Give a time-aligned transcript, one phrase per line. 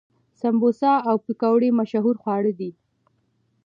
[0.41, 2.71] سموسه او پکوړه مشهور خواړه دي.